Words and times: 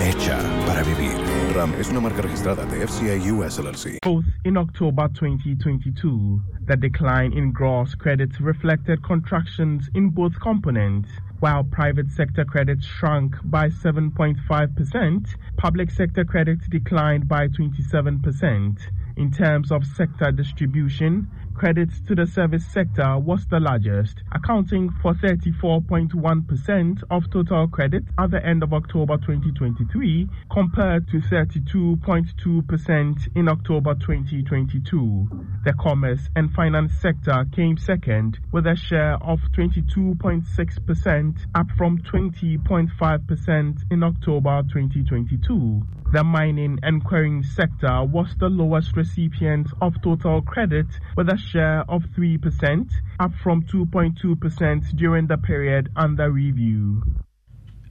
Hecha 0.00 0.38
para 0.66 0.82
vivir. 0.82 1.12
RAM 1.54 1.74
es 1.78 1.90
una 1.90 2.00
marca 2.00 2.22
registrada 2.22 2.64
de 2.64 2.86
FCI 2.86 3.30
US 3.32 3.58
LLC. 3.58 3.98
Both 4.02 4.24
in 4.44 4.56
October 4.56 5.08
2022, 5.08 6.40
the 6.66 6.76
decline 6.76 7.34
in 7.34 7.52
gross 7.52 7.94
credit 7.94 8.30
reflected 8.40 9.02
contractions 9.02 9.90
in 9.94 10.08
both 10.08 10.32
components. 10.40 11.10
While 11.40 11.64
private 11.64 12.10
sector 12.10 12.46
credit 12.46 12.82
shrunk 12.82 13.36
by 13.44 13.68
7.5%, 13.68 15.26
public 15.58 15.90
sector 15.90 16.24
credit 16.24 16.58
declined 16.70 17.28
by 17.28 17.48
27%. 17.48 18.78
In 19.16 19.30
terms 19.30 19.70
of 19.70 19.84
sector 19.84 20.32
distribution, 20.32 21.28
credit 21.60 21.90
to 22.08 22.14
the 22.14 22.26
service 22.26 22.64
sector 22.72 23.18
was 23.18 23.46
the 23.48 23.60
largest, 23.60 24.22
accounting 24.32 24.88
for 25.02 25.12
34.1% 25.12 27.02
of 27.10 27.30
total 27.30 27.68
credit 27.68 28.02
at 28.18 28.30
the 28.30 28.42
end 28.46 28.62
of 28.62 28.72
October 28.72 29.18
2023, 29.18 30.26
compared 30.50 31.06
to 31.06 31.18
32.2% 31.18 33.36
in 33.36 33.46
October 33.46 33.94
2022. 33.94 35.28
The 35.66 35.74
commerce 35.74 36.30
and 36.34 36.50
finance 36.54 36.94
sector 36.98 37.44
came 37.54 37.76
second 37.76 38.38
with 38.52 38.66
a 38.66 38.74
share 38.74 39.22
of 39.22 39.40
22.6%, 39.54 41.36
up 41.54 41.66
from 41.76 41.98
20.5% 41.98 43.82
in 43.90 44.02
October 44.02 44.62
2022. 44.62 45.82
The 46.12 46.24
mining 46.24 46.80
and 46.82 47.04
quarrying 47.04 47.44
sector 47.44 48.02
was 48.02 48.34
the 48.34 48.48
lowest 48.50 48.96
recipient 48.96 49.68
of 49.80 50.02
total 50.02 50.42
credit 50.42 50.86
with 51.16 51.28
a 51.28 51.36
share 51.36 51.88
of 51.88 52.02
3%, 52.16 52.90
up 53.20 53.32
from 53.32 53.62
2.2% 53.62 54.96
during 54.96 55.28
the 55.28 55.38
period 55.38 55.88
under 55.94 56.32
review. 56.32 57.00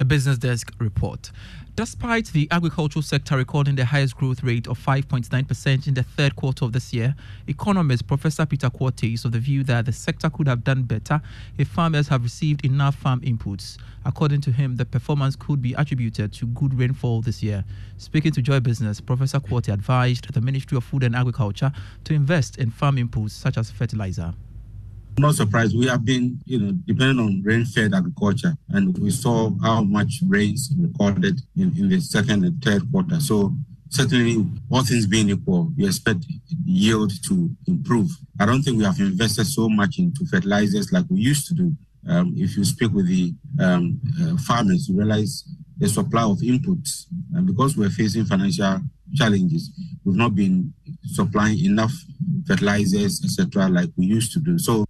A 0.02 0.06
business 0.06 0.38
desk 0.38 0.72
report. 0.80 1.30
Despite 1.76 2.28
the 2.28 2.48
agricultural 2.52 3.04
sector 3.04 3.36
recording 3.36 3.76
the 3.76 3.84
highest 3.84 4.16
growth 4.16 4.44
rate 4.44 4.66
of 4.66 4.80
5.9% 4.80 5.88
in 5.88 5.94
the 5.94 6.04
third 6.04 6.38
quarter 6.38 6.64
of 6.64 6.72
this 6.72 6.94
year, 6.94 7.16
economist 7.48 8.08
Professor 8.08 8.46
Peter 8.46 8.70
Quartey 8.70 9.16
is 9.16 9.26
of 9.26 9.34
the 9.34 9.40
view 9.40 9.62
that 9.66 9.86
the 9.86 9.92
sector 9.92 10.30
could 10.30 10.48
have 10.48 10.64
done 10.64 10.84
better 10.84 11.22
if 11.58 11.68
farmers 11.68 12.08
have 12.08 12.24
received 12.24 12.64
enough 12.64 12.96
farm 12.96 13.20
inputs. 13.22 13.78
According 14.06 14.40
to 14.42 14.54
him, 14.54 14.78
the 14.78 14.86
performance 14.86 15.36
could 15.36 15.62
be 15.62 15.74
attributed 15.74 16.31
to 16.31 16.46
good 16.48 16.80
rainfall 16.80 17.22
this 17.22 17.44
year. 17.44 17.66
Speaking 17.98 18.31
to 18.31 18.42
Joy 18.42 18.62
Business, 18.62 19.02
Professor 19.02 19.42
Quartey 19.42 19.74
advised 19.74 20.34
the 20.34 20.40
Ministry 20.40 20.78
of 20.78 20.86
Food 20.86 21.04
and 21.04 21.14
Agriculture 21.14 21.74
to 22.06 22.14
invest 22.14 22.58
in 22.58 22.72
farm 22.72 22.96
inputs 22.96 23.31
such 23.31 23.58
as 23.58 23.70
fertilizer. 23.70 24.34
I'm 25.19 25.24
not 25.24 25.35
surprised. 25.35 25.78
We 25.78 25.88
have 25.88 26.06
been, 26.06 26.40
you 26.46 26.59
know, 26.59 26.72
dependent 26.85 27.19
on 27.19 27.41
rain-fed 27.44 27.94
agriculture, 27.94 28.53
and 28.69 28.97
we 29.00 29.12
saw 29.12 29.52
how 29.62 29.84
much 29.84 30.22
rains 30.25 30.72
recorded 30.80 31.41
in, 31.57 31.78
in 31.78 31.90
the 31.90 32.00
second 32.00 32.46
and 32.46 32.63
third 32.63 32.90
quarter. 32.90 33.19
So 33.19 33.53
certainly, 33.90 34.50
all 34.72 34.81
things 34.81 35.07
being 35.07 35.30
equal, 35.30 35.74
we 35.75 35.85
expect 35.85 36.24
yield 36.63 37.12
to 37.28 37.50
improve. 37.68 38.09
I 38.40 38.46
don't 38.46 38.62
think 38.62 38.78
we 38.78 38.85
have 38.85 38.97
invested 39.02 39.47
so 39.47 39.68
much 39.68 40.00
into 40.00 40.25
fertilizers 40.25 40.94
like 40.94 41.03
we 41.09 41.19
used 41.19 41.47
to 41.47 41.53
do. 41.53 41.75
Um, 42.07 42.34
if 42.38 42.56
you 42.56 42.63
speak 42.63 42.94
with 42.94 43.09
the 43.09 43.34
um, 43.59 44.00
uh, 44.24 44.38
farmers, 44.38 44.88
you 44.88 44.96
realize 44.96 45.44
the 45.80 45.90
supply 45.90 46.24
of 46.24 46.38
inputs, 46.38 47.07
and 47.34 47.46
because 47.46 47.75
we're 47.75 47.90
facing 47.90 48.24
financial 48.24 48.80
challenges, 49.16 49.69
we've 50.06 50.16
not 50.16 50.33
been 50.33 50.74
supplying 51.04 51.60
enough 51.66 51.92
fertilizers, 52.48 53.21
etc., 53.21 53.68
like 53.68 53.89
we 53.98 54.06
used 54.06 54.31
to 54.31 54.39
do. 54.39 54.57
So 54.57 54.86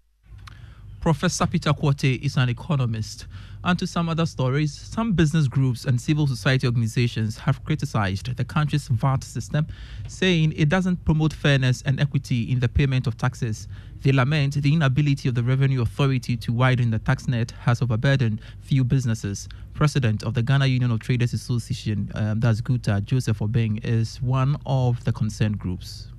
Professor 1.10 1.48
Peter 1.48 1.74
Quartey 1.74 2.22
is 2.22 2.38
an 2.38 2.50
economist. 2.50 3.26
And 3.64 3.80
to 3.80 3.88
some 3.88 4.10
other 4.10 4.28
stories, 4.28 4.72
some 4.72 5.14
business 5.14 5.48
groups 5.48 5.86
and 5.86 6.00
civil 6.00 6.28
society 6.28 6.68
organizations 6.68 7.40
have 7.40 7.66
criticized 7.66 8.36
the 8.38 8.46
country's 8.46 8.88
VAT 8.90 9.24
system, 9.24 9.66
saying 10.08 10.54
it 10.56 10.70
doesn't 10.70 11.04
promote 11.06 11.34
fairness 11.34 11.82
and 11.88 12.00
equity 12.00 12.52
in 12.52 12.60
the 12.60 12.70
payment 12.70 13.08
of 13.08 13.18
taxes. 13.18 13.68
They 14.04 14.12
lament 14.12 14.62
the 14.62 14.72
inability 14.72 15.28
of 15.28 15.34
the 15.34 15.42
Revenue 15.42 15.82
Authority 15.82 16.38
to 16.38 16.54
widen 16.54 16.92
the 16.92 17.00
tax 17.00 17.28
net 17.28 17.50
has 17.62 17.82
overburdened 17.82 18.40
few 18.62 18.84
businesses. 18.84 19.50
President 19.74 20.22
of 20.22 20.36
the 20.36 20.44
Ghana 20.44 20.68
Union 20.68 20.92
of 20.92 21.00
Traders 21.00 21.34
Association, 21.34 22.12
um, 22.14 22.40
that's 22.40 22.62
GUTA, 22.62 23.02
Joseph 23.02 23.40
Obeng, 23.40 23.84
is 23.84 24.22
one 24.22 24.58
of 24.68 25.04
the 25.06 25.12
concerned 25.12 25.58
groups. 25.58 26.10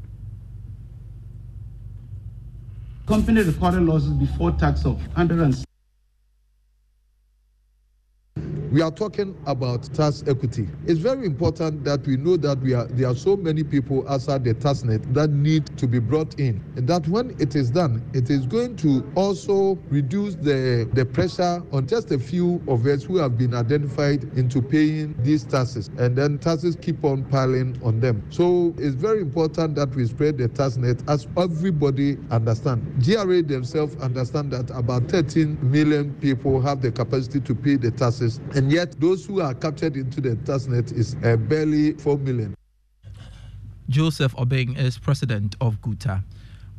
Company 3.11 3.43
recorded 3.43 3.83
losses 3.83 4.13
before 4.13 4.53
tax 4.53 4.85
of 4.85 4.95
100 5.17 5.70
We 8.71 8.83
are 8.83 8.93
talking 8.93 9.35
about 9.47 9.93
tax 9.95 10.23
equity. 10.29 10.69
It's 10.87 11.01
very 11.01 11.27
important 11.27 11.83
that 11.85 12.07
we 12.07 12.17
know 12.17 12.37
that 12.37 12.61
we 12.61 12.73
are 12.73 12.85
there 12.87 13.09
are 13.09 13.17
so 13.17 13.37
many 13.37 13.65
people 13.65 14.09
outside 14.09 14.45
the 14.45 14.55
tax 14.55 14.85
net 14.85 15.01
that 15.13 15.31
need 15.31 15.67
to 15.79 15.89
be 15.89 15.99
brought 15.99 16.39
in. 16.39 16.63
And 16.77 16.87
that 16.87 17.07
when 17.09 17.35
it 17.41 17.57
is 17.57 17.69
done, 17.69 18.01
it 18.15 18.31
is 18.31 18.47
going 18.47 18.77
to 18.77 19.05
also 19.17 19.77
reduce 19.89 20.37
the, 20.37 20.89
the 20.93 21.05
pressure 21.05 21.63
on 21.73 21.89
just 21.89 22.13
a 22.13 22.19
few 22.19 22.63
of 22.69 22.87
us 22.87 23.03
who 23.03 23.17
have 23.17 23.37
been 23.37 23.55
identified 23.55 24.23
into 24.39 24.63
paying 24.63 25.17
these 25.25 25.43
taxes. 25.43 25.91
And 25.99 26.15
then 26.15 26.39
taxes 26.39 26.77
keep 26.81 27.05
on 27.05 27.25
piling 27.25 27.77
on 27.83 27.99
them. 27.99 28.23
So 28.31 28.73
it's 28.79 28.95
very 28.95 29.21
important 29.21 29.75
that 29.77 29.93
we 29.97 30.07
spread 30.07 30.39
the 30.39 30.47
tax 30.47 30.77
net 30.77 31.03
as 31.09 31.27
everybody 31.37 32.19
understand. 32.31 32.87
GRA 33.05 33.43
themselves 33.43 33.97
understand 34.01 34.53
that 34.53 34.71
about 34.71 35.09
13 35.11 35.59
million 35.73 36.15
people 36.21 36.61
have 36.61 36.83
the 36.83 36.93
capacity 36.93 37.41
to 37.41 37.55
pay 37.55 37.75
the 37.75 37.91
taxes. 37.91 38.39
Yet 38.69 39.01
those 39.01 39.25
who 39.25 39.41
are 39.41 39.55
captured 39.55 39.97
into 39.97 40.21
the 40.21 40.35
tax 40.45 40.67
net 40.67 40.91
is 40.91 41.15
uh, 41.23 41.37
barely 41.37 41.93
4 41.93 42.19
million. 42.19 42.57
Joseph 43.89 44.35
Obeng 44.35 44.77
is 44.77 44.99
president 44.99 45.55
of 45.61 45.81
GUTA. 45.81 46.25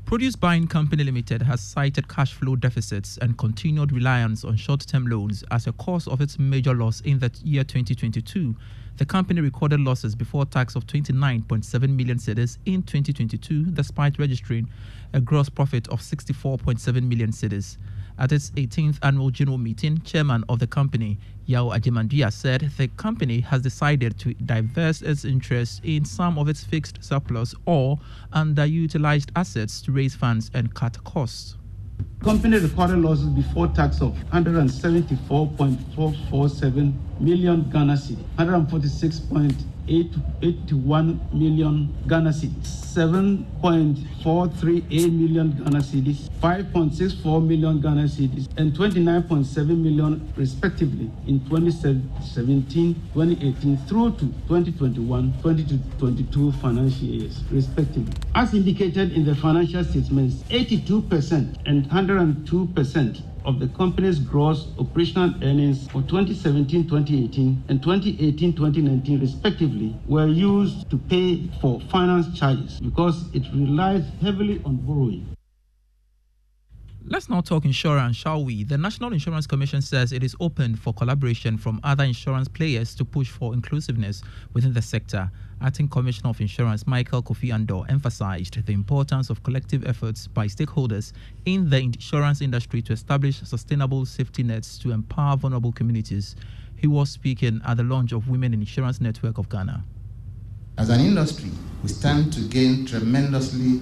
Produce 0.06 0.36
Buying 0.36 0.68
Company 0.68 1.06
Limited 1.06 1.42
has 1.42 1.62
cited 1.62 2.10
cash 2.10 2.34
flow 2.34 2.58
deficits 2.58 3.18
and 3.22 3.38
continued 3.38 3.94
reliance 3.94 4.44
on 4.44 4.58
short 4.58 4.82
term 4.86 5.08
loans 5.08 5.42
as 5.52 5.68
a 5.68 5.72
cause 5.72 6.06
of 6.08 6.20
its 6.20 6.38
major 6.38 6.74
loss 6.74 7.00
in 7.02 7.20
the 7.20 7.32
year 7.46 7.64
2022. 7.64 8.54
The 8.98 9.06
company 9.06 9.40
recorded 9.40 9.80
losses 9.80 10.16
before 10.16 10.46
tax 10.46 10.76
of 10.76 10.86
29.7 10.86 11.96
million 11.96 12.18
cedis 12.18 12.58
in 12.66 12.84
2022, 12.84 13.72
despite 13.72 14.20
registering 14.20 14.70
a 15.14 15.22
gross 15.22 15.48
profit 15.48 15.88
of 15.88 16.02
64.7 16.02 17.08
million 17.08 17.32
cedis. 17.32 17.78
At 18.18 18.32
its 18.32 18.52
18th 18.52 19.00
annual 19.02 19.32
general 19.32 19.58
meeting, 19.58 20.00
chairman 20.02 20.44
of 20.50 20.60
the 20.60 20.68
company, 20.68 21.18
Yao 21.46 21.70
Ajimandia, 21.70 22.32
said 22.32 22.72
the 22.78 22.88
company 22.90 23.40
has 23.42 23.62
decided 23.62 24.18
to 24.20 24.34
divest 24.34 25.02
its 25.02 25.26
interest 25.26 25.82
in 25.84 26.06
some 26.06 26.38
of 26.38 26.48
its 26.48 26.64
fixed 26.64 27.04
surplus 27.04 27.54
or 27.66 28.00
underutilized 28.34 29.30
assets 29.36 29.82
to 29.82 29.92
raise 29.92 30.16
funds 30.16 30.50
and 30.54 30.74
cut 30.74 31.04
costs. 31.04 31.58
Company 32.24 32.58
recorded 32.60 33.00
losses 33.00 33.28
before 33.30 33.68
tax 33.70 34.00
of 34.02 34.14
174.447 34.32 36.94
million 37.20 37.64
Ghana 37.72 37.94
cedi, 37.94 38.24
146.881 39.88 41.34
million 41.34 41.90
Ghana 42.08 42.30
cedis, 42.30 42.68
7.438 42.94 45.12
million 45.14 45.52
Ghana 45.52 45.80
cedis, 45.80 46.30
5.64 46.42 47.46
million 47.46 47.80
Ghana 47.82 48.04
cedis, 48.04 48.48
and 48.58 48.74
29.7 48.74 49.78
million 49.78 50.32
respectively 50.36 51.10
in 51.28 51.40
2017, 51.50 52.96
2018 53.14 53.78
through 53.88 54.12
to 54.12 54.26
2021, 54.48 55.34
2022 55.42 56.52
financial 56.54 57.06
years 57.08 57.44
respectively. 57.52 58.14
As 58.36 58.54
indicated 58.54 59.12
in 59.14 59.26
the 59.26 59.36
financial 59.36 59.84
statements, 59.84 60.36
82% 60.50 61.56
and 61.66 61.90
102% 61.90 63.22
of 63.46 63.60
the 63.60 63.68
company's 63.70 64.20
gross 64.20 64.68
operational 64.78 65.34
earnings 65.44 65.88
for 65.88 66.02
2017-2018 66.04 67.70
and 67.70 67.82
2018-2019 67.82 69.22
respectively 69.22 70.00
were 70.08 70.28
used 70.28 70.90
to 70.90 70.98
pay 70.98 71.50
for 71.60 71.80
finance 71.82 72.38
charges 72.38 72.80
because 72.80 73.30
it 73.34 73.44
relies 73.54 74.06
heavily 74.22 74.62
on 74.66 74.78
borrowing. 74.78 75.28
Let's 77.12 77.28
now 77.28 77.42
talk 77.42 77.66
insurance, 77.66 78.16
shall 78.16 78.46
we? 78.46 78.64
The 78.64 78.78
National 78.78 79.12
Insurance 79.12 79.46
Commission 79.46 79.82
says 79.82 80.14
it 80.14 80.24
is 80.24 80.34
open 80.40 80.78
for 80.78 80.94
collaboration 80.94 81.58
from 81.58 81.82
other 81.84 82.06
insurance 82.06 82.48
players 82.48 82.96
to 82.96 83.04
push 83.04 83.28
for 83.28 83.54
inclusiveness 83.54 84.22
within 84.54 84.72
the 84.72 84.82
sector. 84.82 85.30
Acting 85.62 85.90
Commissioner 85.90 86.30
of 86.30 86.40
Insurance 86.40 86.88
Michael 86.88 87.22
Kofi 87.22 87.50
Andoh 87.52 87.84
emphasized 87.90 88.66
the 88.66 88.72
importance 88.72 89.30
of 89.30 89.44
collective 89.44 89.86
efforts 89.86 90.26
by 90.26 90.48
stakeholders 90.48 91.12
in 91.44 91.70
the 91.70 91.82
insurance 91.82 92.40
industry 92.40 92.82
to 92.84 92.94
establish 92.94 93.42
sustainable 93.42 94.06
safety 94.06 94.42
nets 94.42 94.78
to 94.78 94.92
empower 94.92 95.36
vulnerable 95.36 95.74
communities. 95.74 96.38
He 96.78 96.88
was 96.88 97.10
speaking 97.10 97.60
at 97.68 97.76
the 97.76 97.84
launch 97.84 98.14
of 98.14 98.30
Women 98.30 98.54
in 98.54 98.62
Insurance 98.62 99.02
Network 99.02 99.38
of 99.38 99.50
Ghana. 99.50 99.84
As 100.78 100.88
an 100.88 101.02
industry, 101.02 101.52
we 101.84 101.90
stand 101.90 102.32
to 102.32 102.40
gain 102.48 102.86
tremendously 102.86 103.82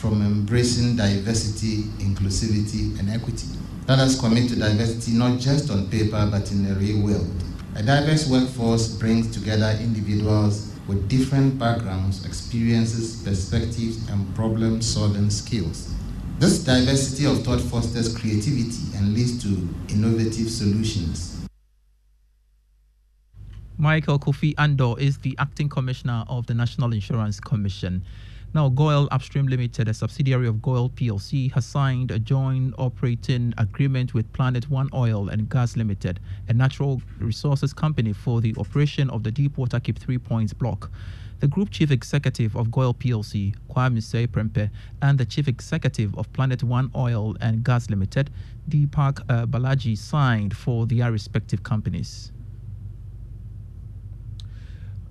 from 0.00 0.22
embracing 0.22 0.96
diversity, 0.96 1.82
inclusivity, 1.98 2.98
and 2.98 3.10
equity. 3.10 3.48
Let 3.86 3.98
us 3.98 4.18
commit 4.18 4.48
to 4.48 4.56
diversity 4.56 5.12
not 5.12 5.38
just 5.38 5.70
on 5.70 5.90
paper 5.90 6.26
but 6.30 6.50
in 6.50 6.64
the 6.64 6.74
real 6.76 7.04
world. 7.04 7.30
A 7.76 7.82
diverse 7.82 8.26
workforce 8.26 8.88
brings 8.94 9.30
together 9.30 9.76
individuals 9.78 10.74
with 10.88 11.06
different 11.08 11.58
backgrounds, 11.58 12.24
experiences, 12.24 13.22
perspectives, 13.22 14.08
and 14.08 14.34
problem 14.34 14.80
solving 14.80 15.28
skills. 15.28 15.92
This 16.38 16.64
diversity 16.64 17.26
of 17.26 17.44
thought 17.44 17.60
fosters 17.60 18.16
creativity 18.16 18.96
and 18.96 19.12
leads 19.12 19.42
to 19.42 19.68
innovative 19.92 20.50
solutions. 20.50 21.46
Michael 23.76 24.18
Kofi 24.18 24.54
Andoh 24.54 24.98
is 24.98 25.18
the 25.18 25.36
acting 25.38 25.68
commissioner 25.68 26.24
of 26.28 26.46
the 26.46 26.54
National 26.54 26.92
Insurance 26.92 27.38
Commission. 27.38 28.04
Now, 28.52 28.68
Goil 28.68 29.06
Upstream 29.12 29.46
Limited, 29.46 29.86
a 29.86 29.94
subsidiary 29.94 30.48
of 30.48 30.60
Goil 30.60 30.90
PLC, 30.90 31.52
has 31.52 31.64
signed 31.64 32.10
a 32.10 32.18
joint 32.18 32.74
operating 32.78 33.54
agreement 33.58 34.12
with 34.12 34.32
Planet 34.32 34.68
One 34.68 34.88
Oil 34.92 35.28
and 35.28 35.48
Gas 35.48 35.76
Limited, 35.76 36.18
a 36.48 36.52
natural 36.52 37.00
resources 37.20 37.72
company, 37.72 38.12
for 38.12 38.40
the 38.40 38.52
operation 38.58 39.08
of 39.10 39.22
the 39.22 39.30
Deepwater 39.30 39.78
Cape 39.78 40.00
Three 40.00 40.18
Points 40.18 40.52
block. 40.52 40.90
The 41.38 41.46
group 41.46 41.70
chief 41.70 41.92
executive 41.92 42.56
of 42.56 42.72
Goil 42.72 42.92
PLC, 42.92 43.54
Kwame 43.70 44.02
Sey 44.02 44.26
Prempeh, 44.26 44.68
and 45.00 45.16
the 45.16 45.24
chief 45.24 45.46
executive 45.46 46.18
of 46.18 46.32
Planet 46.32 46.64
One 46.64 46.90
Oil 46.96 47.36
and 47.40 47.62
Gas 47.62 47.88
Limited, 47.88 48.30
Deepak 48.68 49.20
uh, 49.28 49.46
Balaji, 49.46 49.96
signed 49.96 50.56
for 50.56 50.86
their 50.86 51.12
respective 51.12 51.62
companies. 51.62 52.32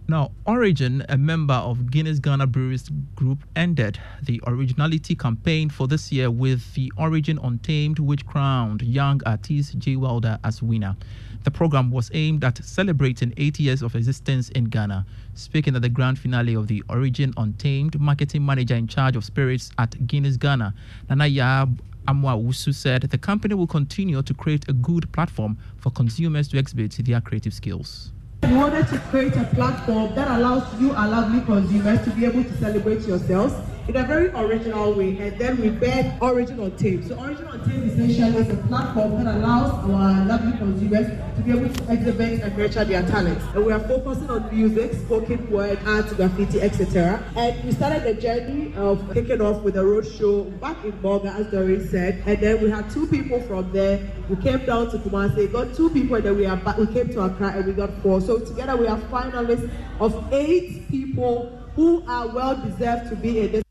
Now, 0.10 0.32
Origin, 0.48 1.06
a 1.08 1.20
member 1.20 1.54
of 1.54 1.92
Guinness 1.92 2.18
Ghana 2.18 2.48
Breweries 2.48 2.90
Group, 3.16 3.44
ended 3.56 4.00
the 4.24 4.42
originality 4.48 5.14
campaign 5.14 5.70
for 5.70 5.88
this 5.88 6.12
year 6.12 6.32
with 6.32 6.74
the 6.74 6.92
Origin 6.98 7.38
Untamed, 7.44 8.00
which 8.00 8.26
crowned 8.26 8.82
young 8.82 9.22
artist 9.28 9.78
Jay 9.78 9.96
Wilder 9.96 10.40
as 10.44 10.64
winner. 10.64 10.98
The 11.44 11.52
program 11.52 11.92
was 11.92 12.10
aimed 12.16 12.44
at 12.44 12.58
celebrating 12.66 13.36
eight 13.38 13.60
years 13.60 13.84
of 13.84 13.96
existence 13.96 14.50
in 14.50 14.64
Ghana. 14.64 15.06
Speaking 15.36 15.76
at 15.76 15.84
the 15.84 15.90
grand 15.90 16.18
finale 16.18 16.56
of 16.56 16.66
the 16.66 16.84
Origin 16.90 17.32
Untamed, 17.38 18.00
marketing 18.00 18.44
manager 18.44 18.74
in 18.74 18.88
charge 18.88 19.16
of 19.16 19.24
spirits 19.24 19.70
at 19.78 20.08
Guinness 20.08 20.38
Ghana, 20.38 20.74
Nanaya 21.08 21.72
Amwa 22.08 22.44
Wusu 22.44 22.74
said 22.74 23.04
the 23.04 23.18
company 23.20 23.54
will 23.54 23.68
continue 23.68 24.24
to 24.24 24.34
create 24.34 24.68
a 24.70 24.74
good 24.74 25.12
platform 25.12 25.60
for 25.78 25.92
consumers 25.92 26.48
to 26.48 26.58
exhibit 26.58 26.98
their 27.06 27.22
creative 27.22 27.54
skills. 27.54 28.12
We 28.44 28.56
wanted 28.56 28.88
to 28.88 28.98
create 29.10 29.36
a 29.36 29.44
platform 29.54 30.16
that 30.16 30.40
allows 30.40 30.80
you, 30.80 30.92
our 30.94 31.08
lovely 31.08 31.42
consumers, 31.42 32.04
to 32.06 32.10
be 32.12 32.26
able 32.26 32.44
to 32.44 32.58
celebrate 32.58 33.02
yourselves 33.02 33.54
in 33.90 33.96
a 33.96 34.04
very 34.04 34.30
original 34.30 34.94
way. 34.94 35.18
And 35.18 35.38
then 35.40 35.60
we 35.60 35.70
bed 35.72 36.18
original 36.22 36.66
Untamed. 36.66 37.08
So 37.08 37.16
Origin 37.16 37.48
Untamed 37.48 37.92
essentially 37.92 38.38
is 38.38 38.50
a 38.50 38.62
platform 38.68 39.24
that 39.24 39.36
allows 39.36 39.74
our 39.90 40.26
lovely 40.26 40.56
consumers 40.60 41.08
to 41.36 41.42
be 41.42 41.52
able 41.52 41.74
to 41.74 41.92
exhibit 41.92 42.42
and 42.42 42.56
nurture 42.56 42.86
their 42.86 43.02
talents. 43.02 43.44
And 43.56 43.66
we 43.66 43.72
are 43.72 43.80
focusing 43.80 44.30
on 44.30 44.56
music, 44.56 44.94
spoken 44.94 45.50
word, 45.50 45.80
art, 45.88 46.06
graffiti, 46.16 46.62
etc. 46.62 47.24
And 47.36 47.64
we 47.64 47.72
started 47.72 48.04
the 48.04 48.22
journey 48.22 48.76
of 48.76 49.12
kicking 49.12 49.42
off 49.42 49.64
with 49.64 49.76
a 49.76 49.84
road 49.84 50.06
show 50.06 50.44
back 50.44 50.84
in 50.84 50.92
Bolga, 51.02 51.34
as 51.34 51.48
Doreen 51.48 51.88
said. 51.88 52.22
And 52.28 52.40
then 52.40 52.62
we 52.62 52.70
had 52.70 52.92
two 52.92 53.08
people 53.08 53.42
from 53.42 53.72
there. 53.72 54.00
We 54.30 54.36
came 54.36 54.64
down 54.68 54.92
to 54.92 55.00
Kumasi, 55.00 55.52
got 55.52 55.76
two 55.76 55.90
people, 55.90 56.18
and 56.18 56.26
then 56.26 56.38
we 56.38 56.46
are 56.46 56.58
back. 56.58 56.78
We 56.78 56.86
came 56.86 57.10
to 57.10 57.22
Accra 57.22 57.54
and 57.54 57.66
we 57.66 57.74
got 57.74 57.90
four. 58.04 58.22
So 58.22 58.38
together 58.38 58.78
we 58.78 58.86
are 58.86 59.00
finalists 59.10 59.72
of 60.00 60.32
eight 60.32 60.88
people 60.90 61.56
who 61.76 62.04
are 62.08 62.28
well 62.28 62.56
deserved 62.56 63.10
to 63.10 63.16
be 63.16 63.40
in 63.40 63.52
this. 63.54 63.64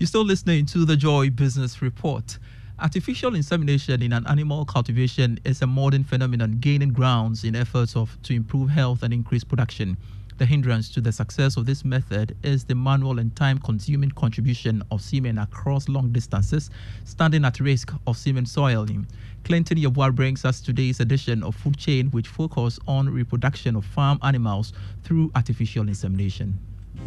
You're 0.00 0.06
still 0.06 0.24
listening 0.24 0.64
to 0.66 0.84
the 0.84 0.96
Joy 0.96 1.28
Business 1.30 1.82
Report. 1.82 2.38
Artificial 2.78 3.34
insemination 3.34 4.00
in 4.00 4.12
an 4.12 4.28
animal 4.28 4.64
cultivation 4.64 5.40
is 5.44 5.60
a 5.60 5.66
modern 5.66 6.04
phenomenon 6.04 6.58
gaining 6.60 6.92
grounds 6.92 7.42
in 7.42 7.56
efforts 7.56 7.96
of 7.96 8.16
to 8.22 8.32
improve 8.32 8.70
health 8.70 9.02
and 9.02 9.12
increase 9.12 9.42
production. 9.42 9.96
The 10.36 10.46
hindrance 10.46 10.88
to 10.90 11.00
the 11.00 11.10
success 11.10 11.56
of 11.56 11.66
this 11.66 11.84
method 11.84 12.36
is 12.44 12.62
the 12.62 12.76
manual 12.76 13.18
and 13.18 13.34
time 13.34 13.58
consuming 13.58 14.12
contribution 14.12 14.84
of 14.92 15.02
semen 15.02 15.36
across 15.36 15.88
long 15.88 16.12
distances, 16.12 16.70
standing 17.04 17.44
at 17.44 17.58
risk 17.58 17.92
of 18.06 18.16
semen 18.16 18.46
soiling. 18.46 19.04
Clinton 19.42 19.78
Yabua 19.78 20.14
brings 20.14 20.44
us 20.44 20.60
today's 20.60 21.00
edition 21.00 21.42
of 21.42 21.56
Food 21.56 21.76
Chain, 21.76 22.06
which 22.12 22.28
focuses 22.28 22.78
on 22.86 23.08
reproduction 23.08 23.74
of 23.74 23.84
farm 23.84 24.20
animals 24.22 24.72
through 25.02 25.32
artificial 25.34 25.88
insemination. 25.88 26.56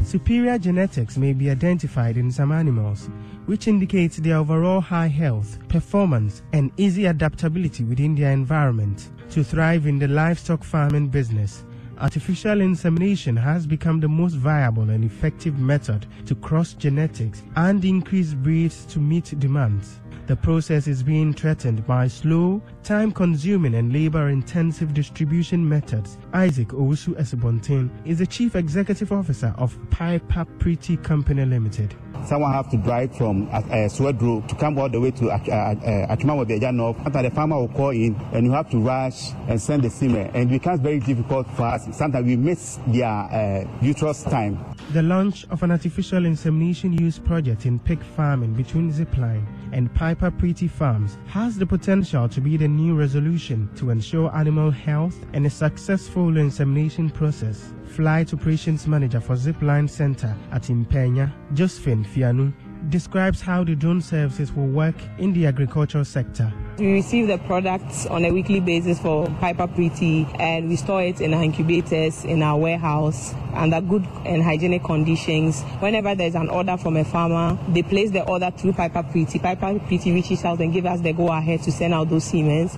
Superior 0.03 0.57
genetics 0.57 1.17
may 1.17 1.31
be 1.31 1.49
identified 1.49 2.17
in 2.17 2.31
some 2.31 2.51
animals, 2.51 3.09
which 3.45 3.67
indicates 3.67 4.17
their 4.17 4.37
overall 4.37 4.81
high 4.81 5.07
health, 5.07 5.57
performance, 5.69 6.41
and 6.53 6.71
easy 6.77 7.05
adaptability 7.05 7.83
within 7.83 8.15
their 8.15 8.31
environment. 8.31 9.09
To 9.31 9.43
thrive 9.43 9.85
in 9.85 9.99
the 9.99 10.07
livestock 10.07 10.63
farming 10.63 11.07
business, 11.07 11.63
artificial 11.99 12.61
insemination 12.61 13.37
has 13.37 13.65
become 13.65 13.99
the 13.99 14.09
most 14.09 14.33
viable 14.33 14.89
and 14.89 15.05
effective 15.05 15.57
method 15.59 16.07
to 16.25 16.35
cross 16.35 16.73
genetics 16.73 17.43
and 17.55 17.85
increase 17.85 18.33
breeds 18.33 18.85
to 18.87 18.99
meet 18.99 19.39
demands. 19.39 20.00
The 20.27 20.35
process 20.35 20.87
is 20.87 21.03
being 21.03 21.33
threatened 21.33 21.85
by 21.85 22.07
slow, 22.07 22.61
time 22.83 23.11
consuming, 23.11 23.75
and 23.75 23.91
labor 23.91 24.29
intensive 24.29 24.93
distribution 24.93 25.67
methods. 25.67 26.17
Isaac 26.33 26.69
Owusu 26.69 27.15
Esebontin 27.19 27.89
is 28.05 28.19
the 28.19 28.27
Chief 28.27 28.55
Executive 28.55 29.11
Officer 29.11 29.53
of 29.57 29.77
Piper 29.89 30.45
Pretty 30.59 30.95
Company 30.97 31.43
Limited. 31.45 31.95
Someone 32.25 32.53
have 32.53 32.69
to 32.69 32.77
drive 32.77 33.15
from 33.17 33.49
uh, 33.49 33.57
uh, 33.57 33.89
Swedru 33.89 34.47
to 34.47 34.55
come 34.55 34.77
all 34.77 34.87
the 34.87 34.99
way 34.99 35.11
to 35.11 35.29
uh, 35.31 35.35
uh, 35.35 36.15
Achimamo 36.15 36.73
North. 36.73 36.97
After 37.05 37.23
the 37.23 37.31
farmer 37.31 37.57
will 37.57 37.67
call 37.67 37.89
in, 37.89 38.15
and 38.31 38.45
you 38.45 38.51
have 38.51 38.69
to 38.69 38.79
rush 38.79 39.31
and 39.47 39.59
send 39.59 39.83
the 39.83 39.89
semen, 39.89 40.29
and 40.33 40.49
it 40.49 40.59
becomes 40.59 40.81
very 40.81 40.99
difficult 40.99 41.47
for 41.55 41.63
us. 41.63 41.87
Sometimes 41.97 42.25
we 42.25 42.37
miss 42.37 42.79
their 42.87 43.07
uh, 43.07 43.65
uterus 43.81 44.23
time. 44.23 44.63
The 44.93 45.01
launch 45.01 45.45
of 45.49 45.63
an 45.63 45.71
artificial 45.71 46.25
insemination 46.25 46.93
use 46.93 47.17
project 47.17 47.65
in 47.65 47.79
pig 47.79 48.03
farming 48.03 48.53
between 48.53 48.93
Zipline 48.93 49.45
and 49.71 49.93
Piper 49.93 50.31
Pretty 50.31 50.67
Farms 50.67 51.17
has 51.27 51.57
the 51.57 51.65
potential 51.65 52.27
to 52.29 52.41
be 52.41 52.57
the 52.57 52.67
new 52.67 52.95
resolution 52.95 53.69
to 53.75 53.89
ensure 53.89 54.35
animal 54.35 54.71
health 54.71 55.25
and 55.33 55.45
a 55.45 55.49
successful 55.49 56.37
insemination 56.37 57.09
process. 57.09 57.73
Flight 57.85 58.33
Operations 58.33 58.87
Manager 58.87 59.19
for 59.19 59.35
Zipline 59.35 59.89
Center 59.89 60.35
at 60.51 60.63
Mpanya, 60.63 61.31
Josephine 61.53 62.05
Fianu, 62.05 62.53
describes 62.89 63.41
how 63.41 63.63
the 63.63 63.75
drone 63.75 64.01
services 64.01 64.51
will 64.53 64.67
work 64.67 64.95
in 65.17 65.33
the 65.33 65.45
agricultural 65.45 66.05
sector. 66.05 66.51
We 66.77 66.93
receive 66.93 67.27
the 67.27 67.37
products 67.37 68.05
on 68.07 68.25
a 68.25 68.31
weekly 68.31 68.59
basis 68.59 68.99
for 68.99 69.27
Piper 69.39 69.67
Pretty 69.67 70.27
and 70.39 70.69
we 70.69 70.75
store 70.75 71.03
it 71.03 71.21
in 71.21 71.33
our 71.33 71.43
incubators 71.43 72.25
in 72.25 72.41
our 72.41 72.57
warehouse 72.57 73.33
under 73.53 73.81
good 73.81 74.07
and 74.25 74.41
hygienic 74.41 74.83
conditions. 74.83 75.61
Whenever 75.79 76.15
there's 76.15 76.35
an 76.35 76.49
order 76.49 76.77
from 76.77 76.97
a 76.97 77.03
farmer, 77.03 77.57
they 77.69 77.83
place 77.83 78.11
the 78.11 78.23
order 78.27 78.49
through 78.51 78.73
Piper 78.73 79.03
Pretty. 79.03 79.39
Piper 79.39 79.79
Pretty 79.79 80.11
reaches 80.11 80.43
out 80.43 80.59
and 80.59 80.73
gives 80.73 80.87
us 80.87 81.01
the 81.01 81.13
go 81.13 81.27
ahead 81.27 81.61
to 81.63 81.71
send 81.71 81.93
out 81.93 82.09
those 82.09 82.23
semens. 82.23 82.77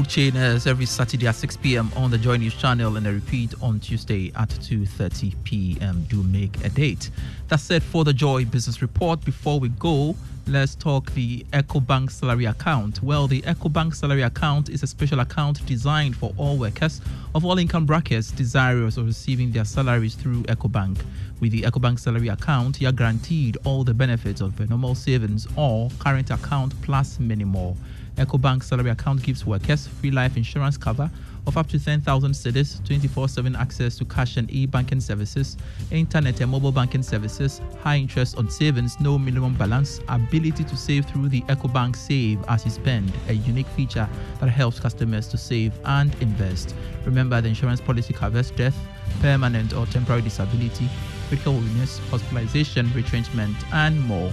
Food 0.00 0.08
Chain 0.08 0.36
airs 0.38 0.66
every 0.66 0.86
Saturday 0.86 1.26
at 1.26 1.34
6 1.34 1.58
p.m. 1.58 1.90
on 1.94 2.10
the 2.10 2.16
Joy 2.16 2.38
News 2.38 2.54
channel 2.54 2.96
and 2.96 3.06
a 3.06 3.12
repeat 3.12 3.52
on 3.60 3.80
Tuesday 3.80 4.32
at 4.34 4.48
2.30 4.48 5.34
p.m. 5.44 6.06
Do 6.08 6.22
make 6.22 6.64
a 6.64 6.70
date. 6.70 7.10
That's 7.48 7.70
it 7.70 7.82
for 7.82 8.02
the 8.02 8.14
Joy 8.14 8.46
Business 8.46 8.80
Report. 8.80 9.22
Before 9.26 9.60
we 9.60 9.68
go, 9.68 10.16
let's 10.46 10.74
talk 10.74 11.12
the 11.12 11.44
EcoBank 11.52 12.10
salary 12.10 12.46
account. 12.46 13.02
Well, 13.02 13.26
the 13.26 13.42
EcoBank 13.42 13.94
salary 13.94 14.22
account 14.22 14.70
is 14.70 14.82
a 14.82 14.86
special 14.86 15.20
account 15.20 15.66
designed 15.66 16.16
for 16.16 16.32
all 16.38 16.56
workers 16.56 17.02
of 17.34 17.44
all 17.44 17.58
income 17.58 17.84
brackets 17.84 18.30
desirous 18.30 18.96
of 18.96 19.04
receiving 19.04 19.52
their 19.52 19.66
salaries 19.66 20.14
through 20.14 20.44
EcoBank. 20.44 20.96
With 21.40 21.52
the 21.52 21.62
EcoBank 21.62 21.98
salary 21.98 22.28
account, 22.28 22.80
you're 22.80 22.92
guaranteed 22.92 23.58
all 23.64 23.84
the 23.84 23.92
benefits 23.92 24.40
of 24.40 24.58
a 24.60 24.66
normal 24.66 24.94
savings 24.94 25.46
or 25.56 25.90
current 25.98 26.30
account 26.30 26.80
plus 26.80 27.20
many 27.20 27.44
more. 27.44 27.76
EcoBank 28.16 28.62
salary 28.62 28.90
account 28.90 29.22
gives 29.22 29.46
workers 29.46 29.86
free 29.86 30.10
life 30.10 30.36
insurance 30.36 30.76
cover 30.76 31.10
of 31.46 31.56
up 31.56 31.68
to 31.68 31.78
10,000 31.78 32.32
cedis, 32.32 32.80
24-7 32.82 33.58
access 33.58 33.96
to 33.96 34.04
cash 34.04 34.36
and 34.36 34.50
e-banking 34.50 35.00
services, 35.00 35.56
internet 35.90 36.40
and 36.40 36.50
mobile 36.50 36.72
banking 36.72 37.02
services, 37.02 37.60
high 37.82 37.96
interest 37.96 38.36
on 38.36 38.50
savings, 38.50 39.00
no 39.00 39.18
minimum 39.18 39.54
balance, 39.54 40.00
ability 40.08 40.64
to 40.64 40.76
save 40.76 41.06
through 41.06 41.28
the 41.28 41.40
EcoBank 41.42 41.96
Save 41.96 42.38
as 42.48 42.64
you 42.64 42.70
spend, 42.70 43.12
a 43.28 43.32
unique 43.32 43.66
feature 43.68 44.08
that 44.40 44.48
helps 44.48 44.78
customers 44.78 45.28
to 45.28 45.38
save 45.38 45.72
and 45.84 46.14
invest. 46.20 46.74
Remember, 47.04 47.40
the 47.40 47.48
insurance 47.48 47.80
policy 47.80 48.12
covers 48.12 48.50
death, 48.50 48.76
permanent 49.20 49.72
or 49.72 49.86
temporary 49.86 50.22
disability, 50.22 50.88
critical 51.28 51.54
illness, 51.54 51.98
hospitalization, 52.10 52.92
retrenchment, 52.92 53.56
and 53.72 54.00
more. 54.02 54.30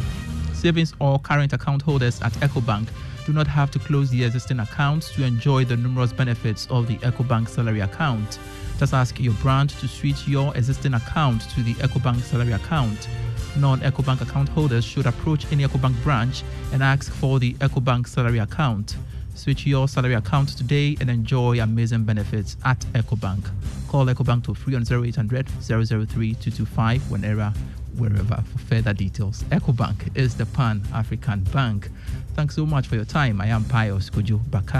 Savings 0.53 0.93
or 1.00 1.19
current 1.19 1.53
account 1.53 1.84
holders 1.84 2.22
at 2.22 2.34
EcoBank 2.34 2.88
do 3.27 3.34
not 3.34 3.46
have 3.46 3.69
to 3.69 3.77
close 3.77 4.10
the 4.10 4.24
existing 4.24 4.62
accounts 4.62 5.13
to 5.13 5.22
enjoy 5.22 5.65
the 5.65 5.75
numerous 5.75 6.13
benefits 6.13 6.65
of 6.72 6.88
the 6.88 6.96
EcoBank 7.00 7.50
salary 7.50 7.81
account. 7.81 8.39
Just 8.79 8.93
ask 8.93 9.19
your 9.19 9.34
brand 9.34 9.69
to 9.72 9.88
switch 9.88 10.25
your 10.29 10.55
existing 10.55 10.93
account 10.93 11.41
to 11.50 11.62
the 11.62 11.74
EcoBank 11.74 12.22
salary 12.22 12.53
account. 12.53 13.10
Non 13.57 13.81
EcoBank 13.81 14.22
account 14.22 14.48
holders 14.48 14.86
should 14.86 15.05
approach 15.05 15.51
any 15.51 15.65
EcoBank 15.65 16.01
branch 16.03 16.43
and 16.72 16.81
ask 16.81 17.12
for 17.12 17.38
the 17.38 17.53
EcoBank 17.55 18.07
salary 18.07 18.39
account. 18.39 18.96
Switch 19.36 19.67
your 19.67 19.89
salary 19.89 20.13
account 20.13 20.57
today 20.57 20.96
and 21.01 21.10
enjoy 21.10 21.60
amazing 21.60 22.05
benefits 22.05 22.55
at 22.63 22.79
EcoBank. 22.93 23.43
Call 23.89 24.05
EcoBank 24.05 24.46
to 24.46 24.53
free 24.53 24.75
on 24.75 24.84
0800 24.84 25.50
003 25.50 26.07
225 26.07 27.12
whenever 27.12 27.53
wherever 27.98 28.41
for 28.43 28.57
further 28.60 28.93
details. 28.93 29.43
EcoBank 29.46 30.15
is 30.15 30.36
the 30.36 30.46
Pan 30.46 30.81
African 30.93 31.43
Bank. 31.46 31.89
Thanks 32.38 32.56
so 32.56 32.67
much 32.67 32.86
for 32.88 32.96
your 32.96 33.03
time. 33.03 33.41
I 33.41 33.48
am 33.48 33.63
Pius 33.63 34.12
Kojo 34.12 34.39
Baka. 34.51 34.79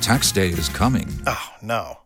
Tax 0.00 0.32
day 0.32 0.48
is 0.48 0.68
coming. 0.68 1.08
Oh, 1.24 1.48
no. 1.62 1.98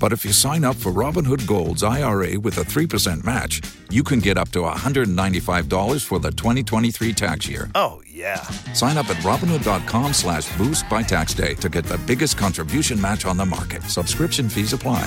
But 0.00 0.12
if 0.12 0.24
you 0.24 0.32
sign 0.32 0.64
up 0.64 0.74
for 0.74 0.90
Robinhood 0.90 1.46
Gold's 1.46 1.84
IRA 1.84 2.38
with 2.40 2.58
a 2.58 2.62
3% 2.62 3.24
match, 3.24 3.62
you 3.90 4.02
can 4.02 4.18
get 4.18 4.36
up 4.36 4.48
to 4.50 4.58
$195 4.58 6.04
for 6.04 6.18
the 6.18 6.32
2023 6.32 7.12
tax 7.12 7.48
year. 7.48 7.70
Oh, 7.76 8.02
yeah. 8.10 8.42
Sign 8.72 8.96
up 8.96 9.08
at 9.08 9.18
Robinhood.com 9.18 10.12
slash 10.12 10.58
boost 10.58 10.88
by 10.88 11.04
tax 11.04 11.32
day 11.32 11.54
to 11.54 11.68
get 11.68 11.84
the 11.84 11.98
biggest 11.98 12.36
contribution 12.36 13.00
match 13.00 13.24
on 13.26 13.36
the 13.36 13.46
market. 13.46 13.84
Subscription 13.84 14.48
fees 14.48 14.72
apply. 14.72 15.06